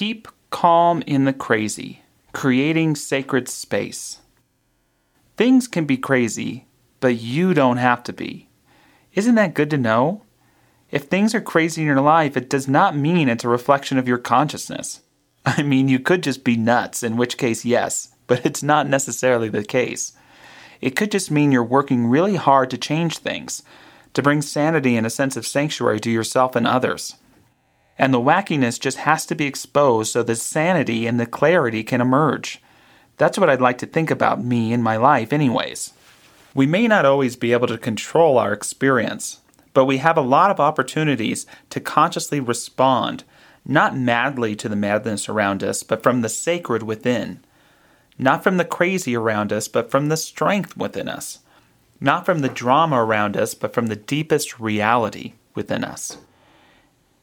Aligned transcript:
Keep 0.00 0.28
calm 0.48 1.02
in 1.06 1.26
the 1.26 1.32
crazy, 1.34 2.00
creating 2.32 2.94
sacred 2.96 3.50
space. 3.50 4.20
Things 5.36 5.68
can 5.68 5.84
be 5.84 5.98
crazy, 5.98 6.66
but 7.00 7.20
you 7.20 7.52
don't 7.52 7.76
have 7.76 8.02
to 8.04 8.14
be. 8.14 8.48
Isn't 9.12 9.34
that 9.34 9.52
good 9.52 9.68
to 9.68 9.76
know? 9.76 10.22
If 10.90 11.02
things 11.02 11.34
are 11.34 11.40
crazy 11.42 11.82
in 11.82 11.86
your 11.86 12.00
life, 12.00 12.34
it 12.34 12.48
does 12.48 12.66
not 12.66 12.96
mean 12.96 13.28
it's 13.28 13.44
a 13.44 13.48
reflection 13.50 13.98
of 13.98 14.08
your 14.08 14.16
consciousness. 14.16 15.02
I 15.44 15.62
mean, 15.62 15.86
you 15.88 15.98
could 15.98 16.22
just 16.22 16.44
be 16.44 16.56
nuts, 16.56 17.02
in 17.02 17.18
which 17.18 17.36
case, 17.36 17.66
yes, 17.66 18.14
but 18.26 18.46
it's 18.46 18.62
not 18.62 18.88
necessarily 18.88 19.50
the 19.50 19.64
case. 19.64 20.14
It 20.80 20.96
could 20.96 21.12
just 21.12 21.30
mean 21.30 21.52
you're 21.52 21.62
working 21.62 22.06
really 22.06 22.36
hard 22.36 22.70
to 22.70 22.78
change 22.78 23.18
things, 23.18 23.62
to 24.14 24.22
bring 24.22 24.40
sanity 24.40 24.96
and 24.96 25.06
a 25.06 25.10
sense 25.10 25.36
of 25.36 25.46
sanctuary 25.46 26.00
to 26.00 26.10
yourself 26.10 26.56
and 26.56 26.66
others. 26.66 27.16
And 28.00 28.14
the 28.14 28.18
wackiness 28.18 28.80
just 28.80 28.96
has 28.96 29.26
to 29.26 29.34
be 29.34 29.44
exposed 29.44 30.12
so 30.12 30.22
the 30.22 30.34
sanity 30.34 31.06
and 31.06 31.20
the 31.20 31.26
clarity 31.26 31.84
can 31.84 32.00
emerge. 32.00 32.62
That's 33.18 33.36
what 33.36 33.50
I'd 33.50 33.60
like 33.60 33.76
to 33.78 33.86
think 33.86 34.10
about 34.10 34.42
me 34.42 34.72
and 34.72 34.82
my 34.82 34.96
life, 34.96 35.34
anyways. 35.34 35.92
We 36.54 36.66
may 36.66 36.88
not 36.88 37.04
always 37.04 37.36
be 37.36 37.52
able 37.52 37.66
to 37.66 37.76
control 37.76 38.38
our 38.38 38.54
experience, 38.54 39.40
but 39.74 39.84
we 39.84 39.98
have 39.98 40.16
a 40.16 40.22
lot 40.22 40.50
of 40.50 40.58
opportunities 40.58 41.44
to 41.68 41.78
consciously 41.78 42.40
respond, 42.40 43.24
not 43.66 43.94
madly 43.94 44.56
to 44.56 44.70
the 44.70 44.76
madness 44.76 45.28
around 45.28 45.62
us, 45.62 45.82
but 45.82 46.02
from 46.02 46.22
the 46.22 46.30
sacred 46.30 46.82
within. 46.82 47.44
Not 48.18 48.42
from 48.42 48.56
the 48.56 48.64
crazy 48.64 49.14
around 49.14 49.52
us, 49.52 49.68
but 49.68 49.90
from 49.90 50.08
the 50.08 50.16
strength 50.16 50.74
within 50.74 51.06
us. 51.06 51.40
Not 52.00 52.24
from 52.24 52.38
the 52.38 52.48
drama 52.48 53.04
around 53.04 53.36
us, 53.36 53.52
but 53.52 53.74
from 53.74 53.88
the 53.88 53.96
deepest 53.96 54.58
reality 54.58 55.34
within 55.54 55.84
us. 55.84 56.16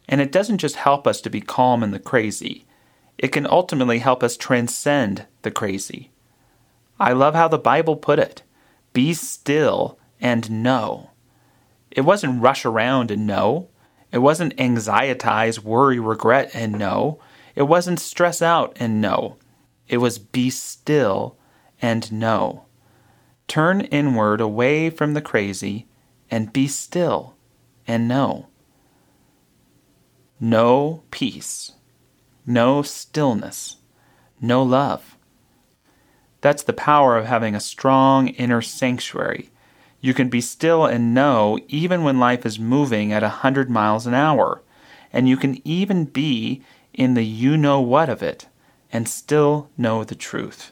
And 0.07 0.21
it 0.21 0.31
doesn't 0.31 0.59
just 0.59 0.77
help 0.77 1.05
us 1.05 1.21
to 1.21 1.29
be 1.29 1.41
calm 1.41 1.83
in 1.83 1.91
the 1.91 1.99
crazy, 1.99 2.65
it 3.17 3.29
can 3.29 3.47
ultimately 3.47 3.99
help 3.99 4.23
us 4.23 4.37
transcend 4.37 5.25
the 5.41 5.51
crazy. 5.51 6.11
I 6.99 7.13
love 7.13 7.35
how 7.35 7.47
the 7.47 7.57
Bible 7.57 7.95
put 7.95 8.19
it 8.19 8.43
be 8.93 9.13
still 9.13 9.99
and 10.19 10.63
know. 10.63 11.11
It 11.91 12.01
wasn't 12.01 12.41
rush 12.41 12.65
around 12.65 13.11
and 13.11 13.27
know. 13.27 13.69
It 14.11 14.19
wasn't 14.19 14.57
anxietize, 14.57 15.59
worry, 15.59 15.99
regret, 15.99 16.51
and 16.53 16.79
know. 16.79 17.19
It 17.53 17.63
wasn't 17.63 17.99
stress 17.99 18.41
out 18.41 18.75
and 18.79 19.01
know. 19.01 19.37
It 19.87 19.97
was 19.97 20.17
be 20.17 20.49
still 20.49 21.37
and 21.81 22.11
know. 22.11 22.65
Turn 23.47 23.81
inward 23.81 24.41
away 24.41 24.89
from 24.89 25.13
the 25.13 25.21
crazy 25.21 25.87
and 26.29 26.51
be 26.51 26.67
still 26.67 27.35
and 27.87 28.07
know. 28.07 28.47
No 30.39 31.03
peace, 31.11 31.73
no 32.45 32.81
stillness, 32.81 33.77
no 34.39 34.63
love. 34.63 35.17
That's 36.41 36.63
the 36.63 36.73
power 36.73 37.17
of 37.17 37.25
having 37.25 37.55
a 37.55 37.59
strong 37.59 38.27
inner 38.29 38.61
sanctuary 38.61 39.51
you 39.99 40.13
can 40.13 40.29
be 40.29 40.41
still 40.41 40.85
and 40.85 41.13
know 41.13 41.59
even 41.67 42.03
when 42.03 42.19
life 42.19 42.45
is 42.45 42.59
moving 42.59 43.11
at 43.11 43.23
a 43.23 43.27
100 43.43 43.69
miles 43.69 44.05
an 44.05 44.13
hour. 44.13 44.61
And 45.11 45.27
you 45.27 45.37
can 45.37 45.59
even 45.67 46.05
be 46.05 46.61
in 46.93 47.13
the 47.13 47.25
you 47.25 47.57
know 47.57 47.81
what 47.81 48.09
of 48.09 48.21
it 48.21 48.47
and 48.91 49.07
still 49.07 49.69
know 49.77 50.03
the 50.03 50.15
truth. 50.15 50.71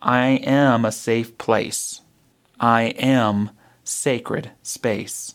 I 0.00 0.40
am 0.44 0.84
a 0.84 0.92
safe 0.92 1.36
place. 1.38 2.02
I 2.60 2.82
am 2.96 3.50
sacred 3.82 4.52
space. 4.62 5.34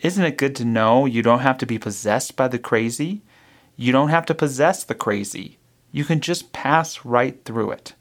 Isn't 0.00 0.24
it 0.24 0.38
good 0.38 0.54
to 0.56 0.64
know 0.64 1.06
you 1.06 1.22
don't 1.22 1.40
have 1.40 1.58
to 1.58 1.66
be 1.66 1.78
possessed 1.78 2.36
by 2.36 2.48
the 2.48 2.58
crazy? 2.58 3.22
You 3.76 3.92
don't 3.92 4.10
have 4.10 4.26
to 4.26 4.34
possess 4.34 4.84
the 4.84 4.94
crazy. 4.94 5.58
You 5.92 6.04
can 6.04 6.20
just 6.20 6.52
pass 6.52 7.04
right 7.04 7.44
through 7.44 7.72
it. 7.72 7.94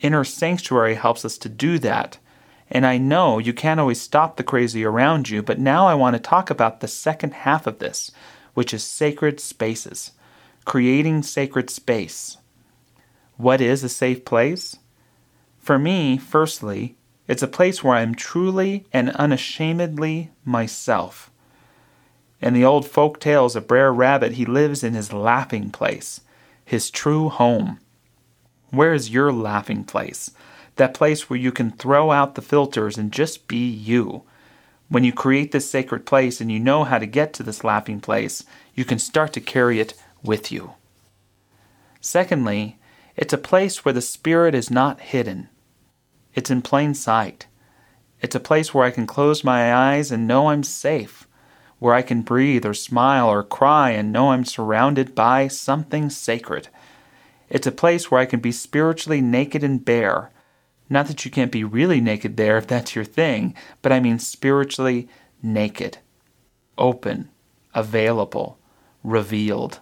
Inner 0.00 0.24
sanctuary 0.24 0.94
helps 0.94 1.24
us 1.24 1.38
to 1.38 1.48
do 1.48 1.78
that 1.78 2.18
and 2.70 2.84
I 2.84 2.98
know 2.98 3.38
you 3.38 3.52
can't 3.52 3.80
always 3.80 4.00
stop 4.00 4.36
the 4.36 4.44
crazy 4.44 4.84
around 4.84 5.28
you, 5.30 5.42
but 5.42 5.58
now 5.58 5.86
I 5.86 5.94
want 5.94 6.14
to 6.14 6.20
talk 6.20 6.50
about 6.50 6.80
the 6.80 6.88
second 6.88 7.32
half 7.32 7.66
of 7.66 7.78
this, 7.78 8.10
which 8.54 8.74
is 8.74 8.84
sacred 8.84 9.40
spaces. 9.40 10.12
Creating 10.64 11.22
sacred 11.22 11.70
space. 11.70 12.36
What 13.36 13.60
is 13.60 13.82
a 13.82 13.88
safe 13.88 14.24
place? 14.24 14.76
For 15.58 15.78
me, 15.78 16.18
firstly, 16.18 16.96
it's 17.28 17.42
a 17.42 17.48
place 17.48 17.84
where 17.84 17.94
I'm 17.94 18.16
truly 18.16 18.86
and 18.92 19.10
unashamedly 19.10 20.30
myself. 20.44 21.30
In 22.40 22.54
the 22.54 22.64
old 22.64 22.86
folk 22.86 23.20
tales 23.20 23.54
of 23.54 23.68
Brer 23.68 23.92
Rabbit, 23.92 24.32
he 24.32 24.44
lives 24.44 24.82
in 24.82 24.94
his 24.94 25.12
laughing 25.12 25.70
place, 25.70 26.22
his 26.64 26.90
true 26.90 27.28
home. 27.28 27.78
Where 28.70 28.92
is 28.92 29.10
your 29.10 29.32
laughing 29.32 29.84
place? 29.84 30.32
that 30.78 30.94
place 30.94 31.28
where 31.28 31.38
you 31.38 31.52
can 31.52 31.70
throw 31.70 32.10
out 32.10 32.34
the 32.34 32.42
filters 32.42 32.96
and 32.96 33.12
just 33.12 33.46
be 33.46 33.68
you. 33.68 34.22
When 34.88 35.04
you 35.04 35.12
create 35.12 35.52
this 35.52 35.70
sacred 35.70 36.06
place 36.06 36.40
and 36.40 36.50
you 36.50 36.58
know 36.58 36.84
how 36.84 36.98
to 36.98 37.06
get 37.06 37.34
to 37.34 37.42
this 37.42 37.62
laughing 37.62 38.00
place, 38.00 38.44
you 38.74 38.86
can 38.86 38.98
start 38.98 39.34
to 39.34 39.40
carry 39.40 39.80
it 39.80 39.92
with 40.22 40.50
you. 40.50 40.72
Secondly, 42.00 42.78
it's 43.16 43.34
a 43.34 43.38
place 43.38 43.84
where 43.84 43.92
the 43.92 44.00
Spirit 44.00 44.54
is 44.54 44.70
not 44.70 45.00
hidden. 45.00 45.48
It's 46.38 46.52
in 46.52 46.62
plain 46.62 46.94
sight. 46.94 47.48
It's 48.20 48.36
a 48.36 48.48
place 48.48 48.72
where 48.72 48.84
I 48.84 48.92
can 48.92 49.08
close 49.08 49.42
my 49.42 49.74
eyes 49.74 50.12
and 50.12 50.24
know 50.24 50.50
I'm 50.50 50.62
safe, 50.62 51.26
where 51.80 51.94
I 51.94 52.02
can 52.02 52.22
breathe 52.22 52.64
or 52.64 52.74
smile 52.74 53.28
or 53.28 53.42
cry 53.42 53.90
and 53.90 54.12
know 54.12 54.30
I'm 54.30 54.44
surrounded 54.44 55.16
by 55.16 55.48
something 55.48 56.10
sacred. 56.10 56.68
It's 57.48 57.66
a 57.66 57.72
place 57.72 58.08
where 58.08 58.20
I 58.20 58.24
can 58.24 58.38
be 58.38 58.52
spiritually 58.52 59.20
naked 59.20 59.64
and 59.64 59.84
bare, 59.84 60.30
not 60.88 61.08
that 61.08 61.24
you 61.24 61.30
can't 61.32 61.50
be 61.50 61.64
really 61.64 62.00
naked 62.00 62.36
there 62.36 62.56
if 62.56 62.68
that's 62.68 62.94
your 62.94 63.04
thing, 63.04 63.56
but 63.82 63.90
I 63.90 63.98
mean 63.98 64.20
spiritually 64.20 65.08
naked, 65.42 65.98
open, 66.78 67.30
available, 67.74 68.60
revealed. 69.02 69.80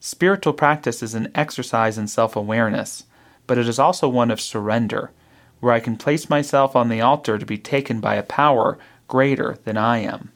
Spiritual 0.00 0.54
practice 0.54 1.00
is 1.00 1.14
an 1.14 1.30
exercise 1.32 1.96
in 1.96 2.08
self 2.08 2.34
awareness, 2.34 3.04
but 3.46 3.56
it 3.56 3.68
is 3.68 3.78
also 3.78 4.08
one 4.08 4.32
of 4.32 4.40
surrender, 4.40 5.12
where 5.60 5.72
I 5.72 5.80
can 5.80 5.96
place 5.96 6.28
myself 6.28 6.74
on 6.74 6.88
the 6.88 7.00
altar 7.00 7.38
to 7.38 7.46
be 7.46 7.58
taken 7.58 8.00
by 8.00 8.16
a 8.16 8.22
power 8.22 8.78
greater 9.08 9.58
than 9.64 9.76
I 9.76 9.98
am. 9.98 10.32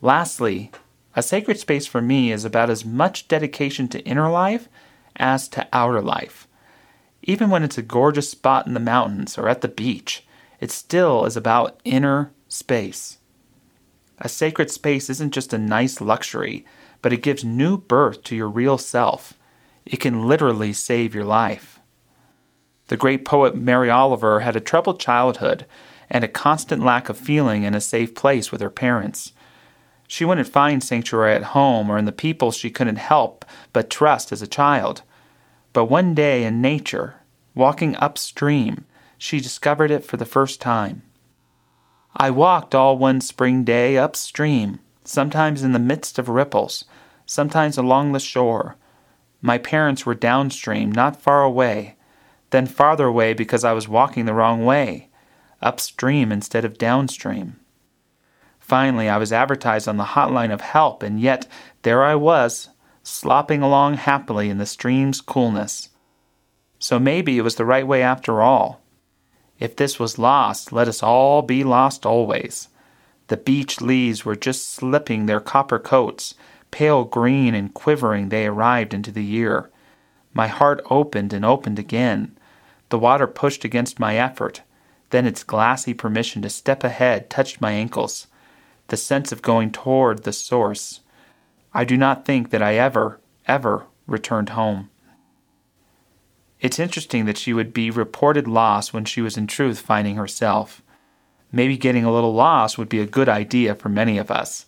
Lastly, 0.00 0.70
a 1.16 1.22
sacred 1.22 1.58
space 1.58 1.86
for 1.86 2.00
me 2.00 2.30
is 2.30 2.44
about 2.44 2.70
as 2.70 2.84
much 2.84 3.26
dedication 3.26 3.88
to 3.88 4.04
inner 4.04 4.30
life 4.30 4.68
as 5.16 5.48
to 5.48 5.66
outer 5.72 6.00
life. 6.00 6.46
Even 7.22 7.50
when 7.50 7.64
it's 7.64 7.78
a 7.78 7.82
gorgeous 7.82 8.30
spot 8.30 8.66
in 8.66 8.74
the 8.74 8.80
mountains 8.80 9.36
or 9.36 9.48
at 9.48 9.60
the 9.60 9.68
beach, 9.68 10.24
it 10.60 10.70
still 10.70 11.24
is 11.24 11.36
about 11.36 11.80
inner 11.84 12.32
space. 12.46 13.18
A 14.18 14.28
sacred 14.28 14.70
space 14.70 15.10
isn't 15.10 15.34
just 15.34 15.52
a 15.52 15.58
nice 15.58 16.00
luxury, 16.00 16.64
but 17.02 17.12
it 17.12 17.22
gives 17.22 17.44
new 17.44 17.76
birth 17.76 18.22
to 18.24 18.36
your 18.36 18.48
real 18.48 18.78
self. 18.78 19.34
It 19.84 20.00
can 20.00 20.26
literally 20.26 20.72
save 20.72 21.14
your 21.14 21.24
life. 21.24 21.77
The 22.88 22.96
great 22.96 23.24
poet 23.24 23.54
Mary 23.54 23.90
Oliver 23.90 24.40
had 24.40 24.56
a 24.56 24.60
troubled 24.60 24.98
childhood 24.98 25.66
and 26.10 26.24
a 26.24 26.28
constant 26.28 26.82
lack 26.82 27.08
of 27.08 27.18
feeling 27.18 27.62
in 27.62 27.74
a 27.74 27.80
safe 27.80 28.14
place 28.14 28.50
with 28.50 28.60
her 28.60 28.70
parents. 28.70 29.32
She 30.06 30.24
wouldn't 30.24 30.48
find 30.48 30.82
sanctuary 30.82 31.34
at 31.34 31.52
home 31.54 31.90
or 31.90 31.98
in 31.98 32.06
the 32.06 32.12
people 32.12 32.50
she 32.50 32.70
couldn't 32.70 32.96
help 32.96 33.44
but 33.74 33.90
trust 33.90 34.32
as 34.32 34.40
a 34.40 34.46
child. 34.46 35.02
But 35.74 35.84
one 35.84 36.14
day 36.14 36.44
in 36.44 36.62
nature, 36.62 37.16
walking 37.54 37.94
upstream, 37.96 38.86
she 39.18 39.38
discovered 39.38 39.90
it 39.90 40.04
for 40.04 40.16
the 40.16 40.24
first 40.24 40.60
time. 40.60 41.02
I 42.16 42.30
walked 42.30 42.74
all 42.74 42.96
one 42.96 43.20
spring 43.20 43.64
day 43.64 43.98
upstream, 43.98 44.80
sometimes 45.04 45.62
in 45.62 45.72
the 45.72 45.78
midst 45.78 46.18
of 46.18 46.30
ripples, 46.30 46.86
sometimes 47.26 47.76
along 47.76 48.12
the 48.12 48.18
shore. 48.18 48.76
My 49.42 49.58
parents 49.58 50.06
were 50.06 50.14
downstream, 50.14 50.90
not 50.90 51.20
far 51.20 51.42
away, 51.42 51.97
then 52.50 52.66
farther 52.66 53.06
away 53.06 53.34
because 53.34 53.64
I 53.64 53.72
was 53.72 53.88
walking 53.88 54.24
the 54.24 54.34
wrong 54.34 54.64
way, 54.64 55.08
upstream 55.60 56.32
instead 56.32 56.64
of 56.64 56.78
downstream. 56.78 57.56
Finally, 58.58 59.08
I 59.08 59.16
was 59.16 59.32
advertised 59.32 59.88
on 59.88 59.96
the 59.96 60.04
hotline 60.04 60.52
of 60.52 60.60
help, 60.60 61.02
and 61.02 61.20
yet 61.20 61.46
there 61.82 62.04
I 62.04 62.14
was, 62.14 62.68
slopping 63.02 63.62
along 63.62 63.94
happily 63.94 64.50
in 64.50 64.58
the 64.58 64.66
stream's 64.66 65.20
coolness. 65.20 65.88
So 66.78 66.98
maybe 66.98 67.38
it 67.38 67.42
was 67.42 67.56
the 67.56 67.64
right 67.64 67.86
way 67.86 68.02
after 68.02 68.42
all. 68.42 68.82
If 69.58 69.74
this 69.74 69.98
was 69.98 70.18
lost, 70.18 70.72
let 70.72 70.86
us 70.86 71.02
all 71.02 71.42
be 71.42 71.64
lost 71.64 72.06
always. 72.06 72.68
The 73.28 73.36
beech 73.36 73.80
leaves 73.80 74.24
were 74.24 74.36
just 74.36 74.70
slipping 74.70 75.26
their 75.26 75.40
copper 75.40 75.78
coats, 75.78 76.34
pale 76.70 77.04
green 77.04 77.54
and 77.54 77.74
quivering 77.74 78.28
they 78.28 78.46
arrived 78.46 78.94
into 78.94 79.10
the 79.10 79.24
year. 79.24 79.70
My 80.32 80.46
heart 80.46 80.80
opened 80.90 81.32
and 81.32 81.44
opened 81.44 81.78
again. 81.78 82.37
The 82.88 82.98
water 82.98 83.26
pushed 83.26 83.64
against 83.64 84.00
my 84.00 84.16
effort. 84.16 84.62
Then 85.10 85.26
its 85.26 85.44
glassy 85.44 85.94
permission 85.94 86.42
to 86.42 86.50
step 86.50 86.84
ahead 86.84 87.30
touched 87.30 87.60
my 87.60 87.72
ankles. 87.72 88.26
The 88.88 88.96
sense 88.96 89.32
of 89.32 89.42
going 89.42 89.72
toward 89.72 90.22
the 90.22 90.32
source. 90.32 91.00
I 91.74 91.84
do 91.84 91.96
not 91.96 92.24
think 92.24 92.50
that 92.50 92.62
I 92.62 92.74
ever, 92.74 93.20
ever 93.46 93.86
returned 94.06 94.50
home. 94.50 94.90
It's 96.60 96.78
interesting 96.78 97.26
that 97.26 97.38
she 97.38 97.52
would 97.52 97.72
be 97.72 97.90
reported 97.90 98.48
lost 98.48 98.92
when 98.92 99.04
she 99.04 99.20
was 99.20 99.36
in 99.36 99.46
truth 99.46 99.80
finding 99.80 100.16
herself. 100.16 100.82
Maybe 101.52 101.76
getting 101.76 102.04
a 102.04 102.12
little 102.12 102.34
lost 102.34 102.78
would 102.78 102.88
be 102.88 103.00
a 103.00 103.06
good 103.06 103.28
idea 103.28 103.74
for 103.74 103.88
many 103.88 104.18
of 104.18 104.30
us. 104.30 104.66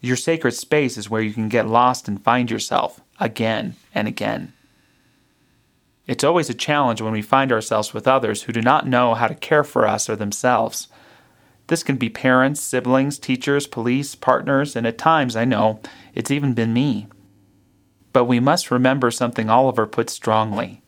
Your 0.00 0.16
sacred 0.16 0.52
space 0.52 0.96
is 0.96 1.10
where 1.10 1.22
you 1.22 1.32
can 1.32 1.48
get 1.48 1.66
lost 1.66 2.08
and 2.08 2.22
find 2.22 2.50
yourself 2.50 3.00
again 3.18 3.74
and 3.94 4.06
again. 4.06 4.52
It's 6.06 6.24
always 6.24 6.50
a 6.50 6.54
challenge 6.54 7.00
when 7.00 7.12
we 7.12 7.22
find 7.22 7.50
ourselves 7.50 7.94
with 7.94 8.06
others 8.06 8.42
who 8.42 8.52
do 8.52 8.60
not 8.60 8.86
know 8.86 9.14
how 9.14 9.26
to 9.26 9.34
care 9.34 9.64
for 9.64 9.86
us 9.86 10.08
or 10.08 10.16
themselves. 10.16 10.88
This 11.68 11.82
can 11.82 11.96
be 11.96 12.10
parents, 12.10 12.60
siblings, 12.60 13.18
teachers, 13.18 13.66
police, 13.66 14.14
partners, 14.14 14.76
and 14.76 14.86
at 14.86 14.98
times, 14.98 15.34
I 15.34 15.46
know, 15.46 15.80
it's 16.14 16.30
even 16.30 16.52
been 16.52 16.74
me. 16.74 17.06
But 18.12 18.24
we 18.24 18.38
must 18.38 18.70
remember 18.70 19.10
something 19.10 19.48
Oliver 19.48 19.86
put 19.86 20.10
strongly. 20.10 20.82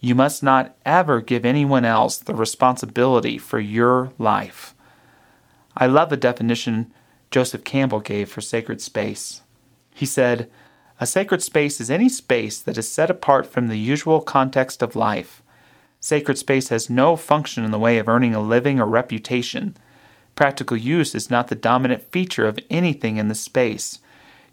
You 0.00 0.14
must 0.14 0.42
not 0.42 0.76
ever 0.84 1.20
give 1.20 1.44
anyone 1.44 1.84
else 1.84 2.18
the 2.18 2.34
responsibility 2.34 3.38
for 3.38 3.60
your 3.60 4.12
life. 4.18 4.74
I 5.76 5.86
love 5.86 6.10
the 6.10 6.16
definition 6.16 6.92
Joseph 7.30 7.62
Campbell 7.62 8.00
gave 8.00 8.28
for 8.28 8.40
sacred 8.40 8.80
space. 8.80 9.42
He 9.94 10.06
said, 10.06 10.50
A 11.00 11.06
sacred 11.06 11.42
space 11.42 11.80
is 11.80 11.90
any 11.90 12.08
space 12.08 12.58
that 12.60 12.76
is 12.76 12.90
set 12.90 13.08
apart 13.08 13.46
from 13.46 13.68
the 13.68 13.78
usual 13.78 14.20
context 14.20 14.82
of 14.82 14.96
life. 14.96 15.42
Sacred 16.00 16.38
space 16.38 16.70
has 16.70 16.90
no 16.90 17.14
function 17.14 17.64
in 17.64 17.70
the 17.70 17.78
way 17.78 17.98
of 17.98 18.08
earning 18.08 18.34
a 18.34 18.40
living 18.40 18.80
or 18.80 18.86
reputation. 18.86 19.76
Practical 20.34 20.76
use 20.76 21.14
is 21.14 21.30
not 21.30 21.48
the 21.48 21.54
dominant 21.54 22.10
feature 22.10 22.48
of 22.48 22.58
anything 22.68 23.16
in 23.16 23.28
the 23.28 23.34
space. 23.36 24.00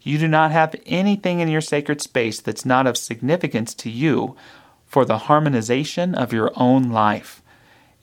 You 0.02 0.20
do 0.20 0.28
not 0.28 0.52
have 0.52 0.76
anything 0.86 1.40
in 1.40 1.50
your 1.50 1.62
sacred 1.62 2.00
space 2.00 2.40
that's 2.40 2.66
not 2.66 2.86
of 2.86 2.96
significance 2.96 3.74
to 3.76 3.90
you 3.90 4.36
for 4.86 5.04
the 5.04 5.18
harmonization 5.18 6.14
of 6.14 6.32
your 6.32 6.52
own 6.56 6.92
life. 6.92 7.42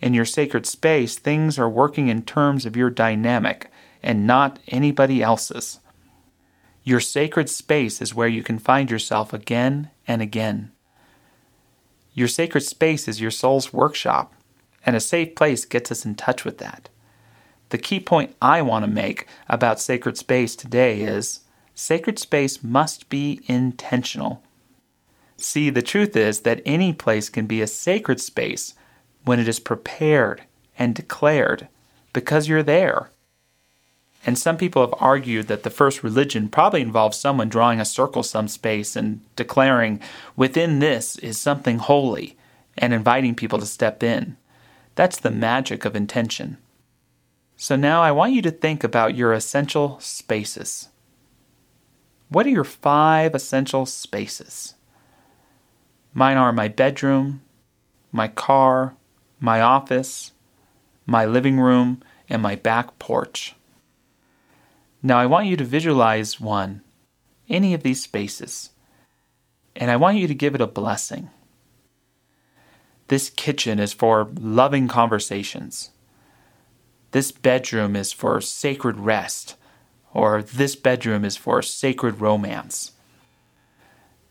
In 0.01 0.15
your 0.15 0.25
sacred 0.25 0.67
space, 0.67 1.17
things 1.17 1.61
are 1.61 1.69
working 1.69 2.09
in 2.09 2.23
terms 2.23 2.67
of 2.67 2.77
your 2.77 2.91
dynamic 2.91 3.71
and 4.03 4.27
not 4.27 4.59
anybody 4.67 5.23
else's. 5.23 5.79
Your 6.85 7.01
sacred 7.01 7.49
space 7.49 8.03
is 8.03 8.15
where 8.15 8.29
you 8.29 8.43
can 8.43 8.59
find 8.59 8.91
yourself 8.91 9.33
again 9.33 9.91
and 10.07 10.21
again. 10.21 10.73
Your 12.15 12.29
sacred 12.29 12.63
space 12.63 13.07
is 13.07 13.21
your 13.21 13.31
soul's 13.31 13.73
workshop, 13.73 14.35
and 14.85 14.97
a 14.97 15.01
safe 15.01 15.35
place 15.35 15.65
gets 15.65 15.93
us 15.93 16.05
in 16.05 16.17
touch 16.17 16.45
with 16.45 16.59
that. 16.59 16.89
The 17.69 17.79
key 17.79 18.01
point 18.01 18.35
I 18.43 18.63
want 18.63 18.85
to 18.85 18.91
make 18.91 19.27
about 19.49 19.81
sacred 19.81 20.19
space 20.19 20.57
today 20.57 21.01
is 21.03 21.41
sacred 21.75 22.19
space 22.19 22.63
must 22.63 23.09
be 23.09 23.41
intentional. 23.47 24.43
See, 25.37 25.71
the 25.71 25.83
truth 25.83 26.17
is 26.17 26.41
that 26.41 26.63
any 26.67 26.93
place 26.93 27.29
can 27.29 27.47
be 27.47 27.63
a 27.63 27.67
sacred 27.67 28.21
space 28.21 28.75
when 29.25 29.41
it 29.41 29.49
is 29.49 29.59
prepared 29.61 30.43
and 30.79 30.95
declared 30.95 31.69
because 32.13 32.49
you're 32.49 32.63
there. 32.63 33.11
And 34.25 34.39
some 34.39 34.57
people 34.57 34.83
have 34.83 34.95
argued 34.99 35.49
that 35.49 35.65
the 35.65 35.71
first 35.71 36.05
religion 36.05 36.49
probably 36.49 36.81
involves 36.81 37.19
someone 37.19 37.49
drawing 37.49 37.81
a 37.81 37.85
circle 37.85 38.23
some 38.23 38.47
space 38.47 38.95
and 38.95 39.21
declaring, 39.35 40.01
within 40.37 40.79
this 40.79 41.17
is 41.17 41.39
something 41.39 41.79
holy, 41.79 42.37
and 42.79 42.93
inviting 42.93 43.35
people 43.35 43.59
to 43.59 43.67
step 43.67 44.03
in. 44.03 44.37
That's 44.95 45.19
the 45.19 45.31
magic 45.31 45.85
of 45.85 45.97
intention. 45.97 46.59
So 47.57 47.77
now 47.77 48.03
I 48.03 48.13
want 48.13 48.33
you 48.33 48.43
to 48.43 48.51
think 48.51 48.85
about 48.85 49.17
your 49.17 49.33
essential 49.33 49.99
spaces. 50.01 50.89
What 52.29 52.47
are 52.47 52.51
your 52.51 52.65
five 52.65 53.35
essential 53.35 53.87
spaces? 53.87 54.75
Mine 56.15 56.37
are 56.37 56.53
my 56.53 56.69
bedroom, 56.69 57.43
my 58.11 58.29
car, 58.29 58.95
my 59.41 59.61
office, 59.61 60.33
my 61.07 61.25
living 61.25 61.59
room, 61.59 62.03
and 62.29 62.41
my 62.41 62.55
back 62.55 62.99
porch. 62.99 63.55
Now 65.03 65.19
I 65.19 65.27
want 65.27 65.47
you 65.47 65.57
to 65.57 65.65
visualize 65.65 66.41
one, 66.41 66.83
any 67.49 67.75
of 67.75 67.83
these 67.83 68.03
spaces, 68.03 68.71
and 69.75 69.91
I 69.91 69.97
want 69.97 70.19
you 70.19 70.29
to 70.29 70.35
give 70.35 70.55
it 70.55 70.61
a 70.61 70.67
blessing. 70.67 71.31
This 73.09 73.29
kitchen 73.29 73.81
is 73.81 73.93
for 73.93 74.31
loving 74.39 74.87
conversations. 74.87 75.91
This 77.11 77.33
bedroom 77.33 77.97
is 77.97 78.13
for 78.13 78.41
sacred 78.41 78.97
rest, 78.97 79.57
or 80.15 80.41
this 80.41 80.77
bedroom 80.77 81.25
is 81.25 81.37
for 81.37 81.63
sacred 81.63 82.21
romance. 82.21 82.93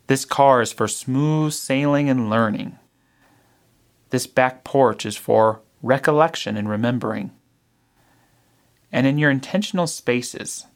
This 0.06 0.24
car 0.24 0.62
is 0.62 0.72
for 0.72 0.88
smooth 0.88 1.52
sailing 1.52 2.08
and 2.08 2.30
learning. 2.30 2.78
This 4.08 4.26
back 4.26 4.64
porch 4.64 5.04
is 5.04 5.16
for 5.18 5.60
recollection 5.82 6.56
and 6.56 6.68
remembering 6.68 7.30
and 8.92 9.06
in 9.06 9.18
your 9.18 9.30
intentional 9.30 9.86
spaces. 9.86 10.66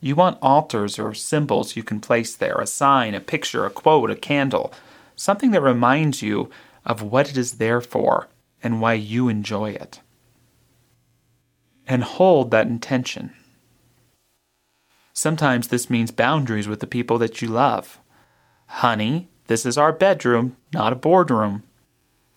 You 0.00 0.14
want 0.14 0.38
altars 0.42 0.98
or 0.98 1.14
symbols 1.14 1.76
you 1.76 1.82
can 1.82 2.00
place 2.00 2.36
there 2.36 2.56
a 2.56 2.66
sign, 2.66 3.14
a 3.14 3.20
picture, 3.20 3.64
a 3.64 3.70
quote, 3.70 4.10
a 4.10 4.16
candle, 4.16 4.72
something 5.16 5.52
that 5.52 5.62
reminds 5.62 6.22
you 6.22 6.50
of 6.84 7.02
what 7.02 7.30
it 7.30 7.36
is 7.36 7.52
there 7.54 7.80
for 7.80 8.28
and 8.62 8.80
why 8.80 8.94
you 8.94 9.28
enjoy 9.28 9.70
it. 9.70 10.00
And 11.86 12.04
hold 12.04 12.50
that 12.50 12.66
intention. 12.66 13.32
Sometimes 15.12 15.68
this 15.68 15.90
means 15.90 16.10
boundaries 16.10 16.68
with 16.68 16.80
the 16.80 16.86
people 16.86 17.18
that 17.18 17.42
you 17.42 17.48
love. 17.48 18.00
Honey, 18.66 19.28
this 19.46 19.66
is 19.66 19.76
our 19.76 19.92
bedroom, 19.92 20.56
not 20.72 20.92
a 20.92 20.96
boardroom. 20.96 21.62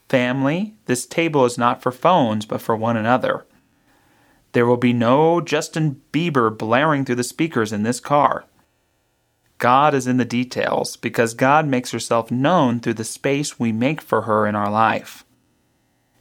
Family, 0.09 0.75
this 0.86 1.06
table 1.06 1.45
is 1.45 1.57
not 1.57 1.81
for 1.81 1.92
phones, 1.92 2.45
but 2.45 2.62
for 2.62 2.75
one 2.75 2.97
another. 2.97 3.45
There 4.56 4.66
will 4.66 4.78
be 4.78 4.94
no 4.94 5.42
Justin 5.42 6.02
Bieber 6.13 6.50
blaring 6.50 7.04
through 7.04 7.16
the 7.16 7.25
speakers 7.25 7.74
in 7.74 7.84
this 7.84 8.00
car. 8.00 8.46
God 9.57 9.94
is 9.94 10.07
in 10.07 10.16
the 10.16 10.24
details 10.24 10.96
because 10.96 11.34
God 11.34 11.68
makes 11.68 11.92
herself 11.92 12.31
known 12.31 12.80
through 12.80 12.94
the 12.94 13.04
space 13.04 13.60
we 13.60 13.74
make 13.74 14.00
for 14.00 14.22
her 14.22 14.48
in 14.48 14.56
our 14.56 14.72
life. 14.72 15.25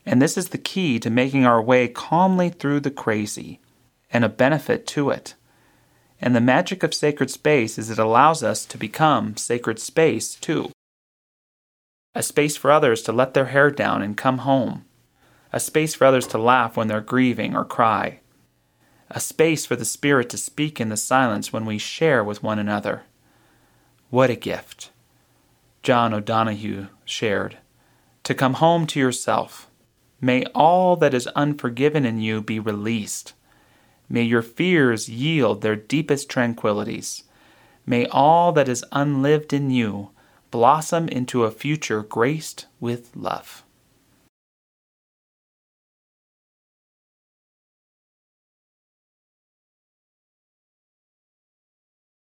And 0.05 0.21
this 0.21 0.37
is 0.37 0.49
the 0.49 0.59
key 0.59 0.99
to 0.99 1.11
making 1.11 1.47
our 1.47 1.63
way 1.63 1.87
calmly 1.87 2.51
through 2.51 2.81
the 2.81 2.91
crazy 2.91 3.61
and 4.11 4.25
a 4.25 4.29
benefit 4.29 4.85
to 4.89 5.11
it. 5.11 5.37
And 6.21 6.35
the 6.35 6.41
magic 6.41 6.83
of 6.83 6.93
sacred 6.93 7.31
space 7.31 7.79
is 7.79 7.89
it 7.89 8.01
allows 8.01 8.43
us 8.43 8.67
to 8.67 8.77
become 8.77 9.37
sacred 9.37 9.79
space 9.79 10.35
too. 10.35 10.73
A 12.17 12.23
space 12.25 12.57
for 12.57 12.73
others 12.73 13.01
to 13.03 13.13
let 13.13 13.35
their 13.35 13.47
hair 13.47 13.71
down 13.71 14.03
and 14.03 14.17
come 14.17 14.39
home. 14.39 14.87
A 15.53 15.61
space 15.61 15.95
for 15.95 16.05
others 16.05 16.27
to 16.27 16.39
laugh 16.39 16.77
when 16.77 16.89
they're 16.89 17.01
grieving 17.01 17.55
or 17.55 17.65
cry 17.65 18.19
a 19.11 19.21
space 19.21 19.67
for 19.67 19.77
the 19.77 19.85
Spirit 19.85 20.29
to 20.31 20.37
speak 20.37 20.81
in 20.81 20.89
the 20.89 20.97
silence 20.97 21.53
when 21.53 21.65
we 21.65 21.79
share 21.79 22.25
with 22.25 22.43
one 22.43 22.59
another. 22.59 23.03
What 24.11 24.31
a 24.31 24.37
gift! 24.37 24.91
John 25.83 26.15
O'Donohue 26.15 26.87
shared. 27.05 27.59
To 28.25 28.35
come 28.35 28.55
home 28.55 28.87
to 28.89 28.99
yourself. 29.01 29.69
May 30.21 30.45
all 30.55 30.97
that 30.97 31.13
is 31.13 31.27
unforgiven 31.29 32.07
in 32.07 32.19
you 32.21 32.41
be 32.41 32.59
released. 32.59 33.35
May 34.09 34.23
your 34.23 34.43
fears 34.43 35.09
yield 35.09 35.61
their 35.61 35.77
deepest 35.77 36.31
tranquillities. 36.31 37.25
May 37.85 38.07
all 38.07 38.53
that 38.53 38.69
is 38.69 38.85
unlived 38.93 39.53
in 39.53 39.71
you 39.71 40.11
blossom 40.51 41.09
into 41.09 41.45
a 41.45 41.51
future 41.51 42.03
graced 42.03 42.67
with 42.79 43.11
love. 43.17 43.65